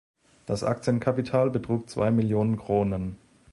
Das 0.47 0.63
Aktienkapital 0.63 1.51
betrug 1.51 1.87
zwei 1.87 2.09
Millionen 2.09 2.57
Kronen. 2.57 3.19